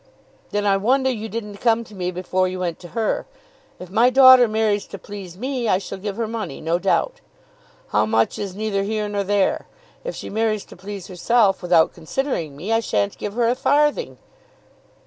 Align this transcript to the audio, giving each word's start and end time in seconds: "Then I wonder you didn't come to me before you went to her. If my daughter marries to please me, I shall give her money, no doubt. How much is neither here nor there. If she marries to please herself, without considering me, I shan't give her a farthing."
"Then 0.49 0.65
I 0.65 0.77
wonder 0.77 1.11
you 1.11 1.29
didn't 1.29 1.57
come 1.57 1.83
to 1.83 1.93
me 1.93 2.09
before 2.09 2.47
you 2.47 2.59
went 2.59 2.79
to 2.79 2.87
her. 2.97 3.27
If 3.77 3.91
my 3.91 4.09
daughter 4.09 4.47
marries 4.47 4.87
to 4.87 4.97
please 4.97 5.37
me, 5.37 5.69
I 5.69 5.77
shall 5.77 5.99
give 5.99 6.15
her 6.17 6.27
money, 6.27 6.59
no 6.59 6.79
doubt. 6.79 7.21
How 7.89 8.07
much 8.07 8.39
is 8.39 8.55
neither 8.55 8.81
here 8.81 9.07
nor 9.07 9.23
there. 9.23 9.67
If 10.03 10.15
she 10.15 10.31
marries 10.31 10.65
to 10.65 10.75
please 10.75 11.05
herself, 11.05 11.61
without 11.61 11.93
considering 11.93 12.55
me, 12.57 12.71
I 12.71 12.79
shan't 12.79 13.19
give 13.19 13.33
her 13.33 13.47
a 13.47 13.53
farthing." 13.53 14.17